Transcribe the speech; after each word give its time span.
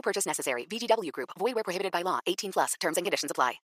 No 0.00 0.02
purchase 0.02 0.26
necessary. 0.26 0.66
VGW 0.66 1.12
Group. 1.12 1.30
Void 1.38 1.54
where 1.54 1.62
prohibited 1.62 1.92
by 1.92 2.02
law. 2.02 2.20
18 2.26 2.52
plus. 2.52 2.74
Terms 2.80 2.96
and 2.96 3.04
conditions 3.04 3.30
apply. 3.30 3.60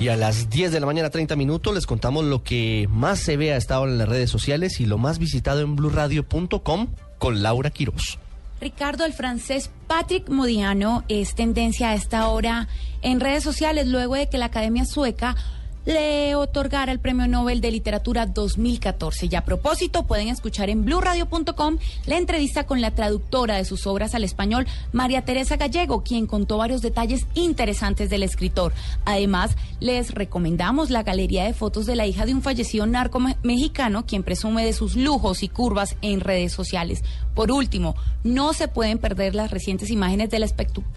Y 0.00 0.08
a 0.08 0.16
las 0.16 0.48
10 0.50 0.72
de 0.72 0.80
la 0.80 0.86
mañana, 0.86 1.10
30 1.10 1.36
minutos, 1.36 1.72
les 1.72 1.86
contamos 1.86 2.24
lo 2.24 2.42
que 2.42 2.88
más 2.90 3.20
se 3.20 3.36
ve 3.36 3.52
a 3.52 3.56
esta 3.56 3.78
hora 3.78 3.92
en 3.92 3.98
las 3.98 4.08
redes 4.08 4.30
sociales 4.30 4.80
y 4.80 4.86
lo 4.86 4.98
más 4.98 5.18
visitado 5.18 5.60
en 5.60 5.76
blurradio.com 5.76 6.88
con 7.18 7.42
Laura 7.42 7.70
Quiroz. 7.70 8.18
Ricardo, 8.60 9.04
el 9.04 9.12
francés 9.12 9.70
Patrick 9.86 10.28
Modiano 10.28 11.04
es 11.08 11.36
tendencia 11.36 11.90
a 11.90 11.94
esta 11.94 12.26
hora 12.28 12.66
en 13.02 13.20
redes 13.20 13.44
sociales 13.44 13.86
luego 13.86 14.16
de 14.16 14.28
que 14.28 14.38
la 14.38 14.46
Academia 14.46 14.86
Sueca 14.86 15.36
le 15.84 16.34
otorgara 16.36 16.92
el 16.92 17.00
Premio 17.00 17.26
Nobel 17.26 17.60
de 17.60 17.70
Literatura 17.70 18.26
2014. 18.26 19.28
Y 19.30 19.34
a 19.34 19.44
propósito, 19.44 20.04
pueden 20.04 20.28
escuchar 20.28 20.70
en 20.70 20.84
blurradio.com 20.84 21.78
la 22.06 22.18
entrevista 22.18 22.64
con 22.64 22.80
la 22.80 22.92
traductora 22.92 23.56
de 23.56 23.64
sus 23.64 23.86
obras 23.86 24.14
al 24.14 24.24
español, 24.24 24.66
María 24.92 25.24
Teresa 25.24 25.56
Gallego, 25.56 26.02
quien 26.02 26.26
contó 26.26 26.58
varios 26.58 26.82
detalles 26.82 27.26
interesantes 27.34 28.10
del 28.10 28.22
escritor. 28.22 28.72
Además, 29.04 29.56
les 29.80 30.12
recomendamos 30.12 30.90
la 30.90 31.02
galería 31.02 31.44
de 31.44 31.54
fotos 31.54 31.86
de 31.86 31.96
la 31.96 32.06
hija 32.06 32.26
de 32.26 32.34
un 32.34 32.42
fallecido 32.42 32.86
narco 32.86 33.20
mexicano, 33.42 34.06
quien 34.06 34.22
presume 34.22 34.64
de 34.64 34.72
sus 34.72 34.96
lujos 34.96 35.42
y 35.42 35.48
curvas 35.48 35.96
en 36.02 36.20
redes 36.20 36.52
sociales. 36.52 37.02
Por 37.34 37.50
último, 37.50 37.96
no 38.24 38.52
se 38.52 38.68
pueden 38.68 38.98
perder 38.98 39.34
las 39.34 39.50
recientes 39.50 39.90
imágenes 39.90 40.30
del 40.30 40.44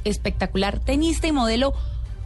espectacular 0.03 0.79
tenista 0.79 1.27
y 1.27 1.31
modelo 1.31 1.73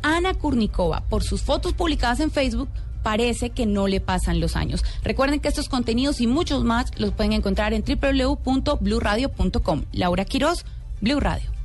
Ana 0.01 0.33
Kurnikova, 0.33 1.03
por 1.09 1.23
sus 1.23 1.41
fotos 1.41 1.73
publicadas 1.73 2.19
en 2.19 2.31
Facebook, 2.31 2.69
parece 3.03 3.49
que 3.49 3.65
no 3.65 3.87
le 3.87 4.01
pasan 4.01 4.39
los 4.39 4.55
años. 4.55 4.83
Recuerden 5.03 5.39
que 5.39 5.47
estos 5.47 5.69
contenidos 5.69 6.21
y 6.21 6.27
muchos 6.27 6.63
más 6.63 6.91
los 6.97 7.13
pueden 7.13 7.33
encontrar 7.33 7.73
en 7.73 7.83
www.bluradio.com. 7.83 9.85
Laura 9.91 10.25
Quiroz, 10.25 10.65
Blue 11.01 11.19
Radio. 11.19 11.58